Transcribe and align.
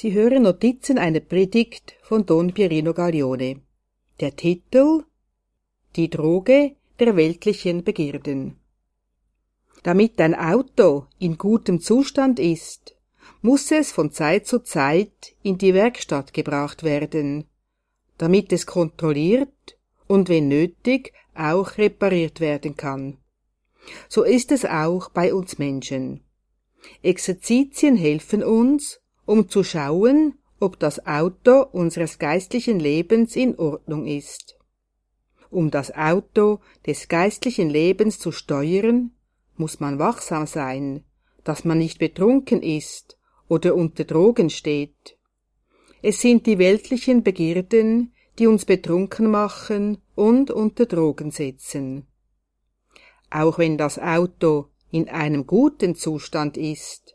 Sie 0.00 0.14
hören 0.14 0.44
Notizen 0.44 0.96
einer 0.96 1.20
Predigt 1.20 1.92
von 2.00 2.24
Don 2.24 2.54
Pierino 2.54 2.94
Gaglione. 2.94 3.60
Der 4.18 4.34
Titel 4.34 5.04
Die 5.94 6.08
Droge 6.08 6.76
der 6.98 7.16
weltlichen 7.16 7.84
Begierden. 7.84 8.56
Damit 9.82 10.18
ein 10.18 10.34
Auto 10.34 11.04
in 11.18 11.36
gutem 11.36 11.82
Zustand 11.82 12.38
ist, 12.38 12.96
muss 13.42 13.70
es 13.70 13.92
von 13.92 14.10
Zeit 14.10 14.46
zu 14.46 14.60
Zeit 14.60 15.34
in 15.42 15.58
die 15.58 15.74
Werkstatt 15.74 16.32
gebracht 16.32 16.82
werden, 16.82 17.44
damit 18.16 18.54
es 18.54 18.64
kontrolliert 18.64 19.76
und 20.06 20.30
wenn 20.30 20.48
nötig 20.48 21.12
auch 21.34 21.76
repariert 21.76 22.40
werden 22.40 22.74
kann. 22.74 23.18
So 24.08 24.22
ist 24.22 24.50
es 24.50 24.64
auch 24.64 25.10
bei 25.10 25.34
uns 25.34 25.58
Menschen. 25.58 26.24
Exerzitien 27.02 27.96
helfen 27.96 28.42
uns, 28.42 28.99
um 29.30 29.48
zu 29.48 29.62
schauen, 29.62 30.34
ob 30.58 30.80
das 30.80 31.06
Auto 31.06 31.62
unseres 31.70 32.18
geistlichen 32.18 32.80
Lebens 32.80 33.36
in 33.36 33.56
Ordnung 33.56 34.08
ist. 34.08 34.58
Um 35.50 35.70
das 35.70 35.94
Auto 35.94 36.58
des 36.84 37.06
geistlichen 37.06 37.70
Lebens 37.70 38.18
zu 38.18 38.32
steuern, 38.32 39.12
muss 39.56 39.78
man 39.78 40.00
wachsam 40.00 40.48
sein, 40.48 41.04
dass 41.44 41.64
man 41.64 41.78
nicht 41.78 42.00
betrunken 42.00 42.60
ist 42.60 43.18
oder 43.46 43.76
unter 43.76 44.02
Drogen 44.02 44.50
steht. 44.50 45.16
Es 46.02 46.20
sind 46.20 46.46
die 46.46 46.58
weltlichen 46.58 47.22
Begierden, 47.22 48.12
die 48.40 48.48
uns 48.48 48.64
betrunken 48.64 49.30
machen 49.30 49.98
und 50.16 50.50
unter 50.50 50.86
Drogen 50.86 51.30
setzen. 51.30 52.08
Auch 53.30 53.58
wenn 53.58 53.78
das 53.78 54.00
Auto 54.00 54.70
in 54.90 55.08
einem 55.08 55.46
guten 55.46 55.94
Zustand 55.94 56.56
ist, 56.56 57.14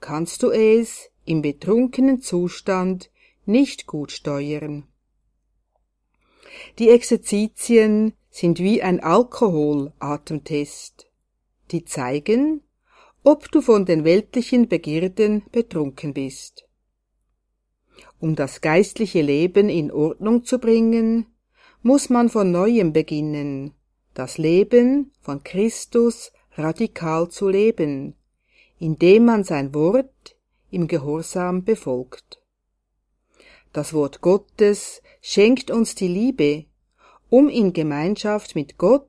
kannst 0.00 0.42
du 0.42 0.50
es 0.52 1.10
im 1.30 1.42
betrunkenen 1.42 2.20
Zustand 2.20 3.08
nicht 3.46 3.86
gut 3.86 4.10
steuern. 4.10 4.88
Die 6.80 6.90
Exerzitien 6.90 8.14
sind 8.30 8.58
wie 8.58 8.82
ein 8.82 8.98
Alkoholatemtest. 8.98 11.08
Die 11.70 11.84
zeigen, 11.84 12.62
ob 13.22 13.48
du 13.52 13.60
von 13.60 13.86
den 13.86 14.02
weltlichen 14.02 14.68
Begierden 14.68 15.44
betrunken 15.52 16.14
bist. 16.14 16.66
Um 18.18 18.34
das 18.34 18.60
geistliche 18.60 19.22
Leben 19.22 19.68
in 19.68 19.92
Ordnung 19.92 20.44
zu 20.44 20.58
bringen, 20.58 21.26
muss 21.82 22.10
man 22.10 22.28
von 22.28 22.50
neuem 22.50 22.92
beginnen, 22.92 23.74
das 24.14 24.36
Leben 24.36 25.12
von 25.20 25.44
Christus 25.44 26.32
radikal 26.54 27.28
zu 27.28 27.48
leben, 27.48 28.16
indem 28.80 29.26
man 29.26 29.44
sein 29.44 29.72
Wort 29.74 30.34
im 30.70 30.88
Gehorsam 30.88 31.64
befolgt. 31.64 32.40
Das 33.72 33.92
Wort 33.92 34.20
Gottes 34.20 35.02
schenkt 35.20 35.70
uns 35.70 35.94
die 35.94 36.08
Liebe, 36.08 36.66
um 37.28 37.48
in 37.48 37.72
Gemeinschaft 37.72 38.54
mit 38.54 38.78
Gott 38.78 39.08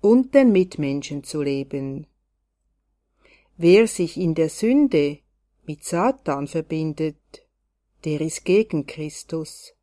und 0.00 0.34
den 0.34 0.50
Mitmenschen 0.52 1.22
zu 1.22 1.42
leben. 1.42 2.06
Wer 3.56 3.86
sich 3.86 4.16
in 4.16 4.34
der 4.34 4.48
Sünde 4.48 5.18
mit 5.66 5.84
Satan 5.84 6.48
verbindet, 6.48 7.16
der 8.04 8.20
ist 8.20 8.44
gegen 8.44 8.86
Christus. 8.86 9.74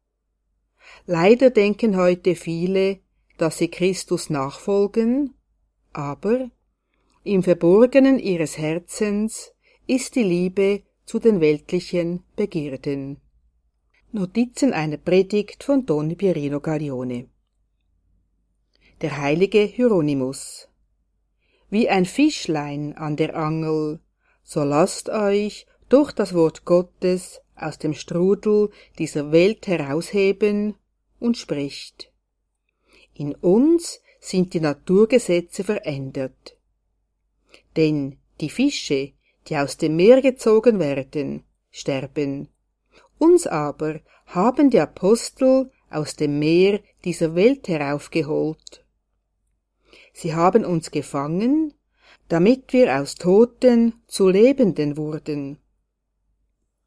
Leider 1.05 1.49
denken 1.49 1.95
heute 1.95 2.35
viele, 2.35 2.99
dass 3.37 3.59
sie 3.59 3.67
Christus 3.67 4.29
nachfolgen, 4.29 5.35
aber 5.93 6.49
im 7.23 7.43
Verborgenen 7.43 8.19
ihres 8.19 8.57
Herzens 8.57 9.53
ist 9.85 10.15
die 10.15 10.23
Liebe 10.23 10.83
zu 11.07 11.19
den 11.19 11.39
weltlichen 11.39 12.25
Begierden. 12.35 13.21
Notizen 14.11 14.73
einer 14.73 14.97
Predigt 14.97 15.63
von 15.63 15.85
Don 15.85 16.17
Pierino 16.17 16.59
Gaglione 16.59 17.29
Der 18.99 19.15
heilige 19.15 19.61
Hieronymus 19.61 20.67
Wie 21.69 21.87
ein 21.87 22.03
Fischlein 22.03 22.93
an 22.97 23.15
der 23.15 23.37
Angel, 23.37 24.01
so 24.43 24.65
lasst 24.65 25.07
euch 25.07 25.65
durch 25.87 26.11
das 26.11 26.33
Wort 26.33 26.65
Gottes 26.65 27.39
aus 27.55 27.77
dem 27.77 27.93
Strudel 27.93 28.69
dieser 28.99 29.31
Welt 29.31 29.65
herausheben 29.65 30.75
und 31.21 31.37
spricht. 31.37 32.11
In 33.13 33.33
uns 33.33 34.01
sind 34.19 34.53
die 34.53 34.59
Naturgesetze 34.59 35.63
verändert. 35.63 36.57
Denn 37.77 38.17
die 38.41 38.49
Fische, 38.49 39.13
die 39.47 39.57
aus 39.57 39.77
dem 39.77 39.95
Meer 39.95 40.21
gezogen 40.21 40.79
werden, 40.79 41.43
sterben. 41.71 42.49
Uns 43.17 43.47
aber 43.47 44.01
haben 44.25 44.69
die 44.69 44.79
Apostel 44.79 45.71
aus 45.89 46.15
dem 46.15 46.39
Meer 46.39 46.81
dieser 47.05 47.35
Welt 47.35 47.67
heraufgeholt. 47.67 48.85
Sie 50.13 50.33
haben 50.35 50.65
uns 50.65 50.91
gefangen, 50.91 51.73
damit 52.27 52.73
wir 52.73 52.99
aus 52.99 53.15
Toten 53.15 53.93
zu 54.07 54.29
Lebenden 54.29 54.97
wurden 54.97 55.59